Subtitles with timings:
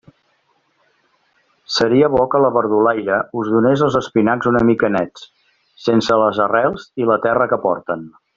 [1.75, 5.29] Seria bo que la verdulaire us donés els espinacs una mica nets,
[5.89, 8.09] sense les arrels i la terra que porten.